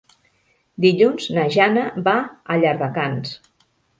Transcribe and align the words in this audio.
Dilluns 0.85 1.27
na 1.35 1.43
Jana 1.57 1.85
va 2.09 2.15
a 2.55 2.59
Llardecans. 2.63 3.37